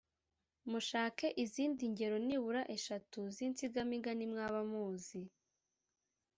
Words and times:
Mushake 0.69 1.27
izindi 1.43 1.83
ngero 1.93 2.15
nibura 2.27 2.61
eshatu 2.75 3.19
z’insigamigani 3.35 4.25
mwaba 4.31 4.61
muzi 4.71 5.21